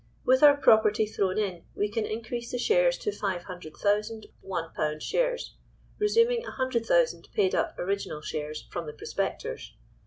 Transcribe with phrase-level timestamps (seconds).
[0.25, 4.73] "With our property thrown in we can increase the shares to five hundred thousand one
[4.73, 5.55] pound shares,
[5.99, 9.75] resuming a hundred thousand paid up original shares from the prospectors.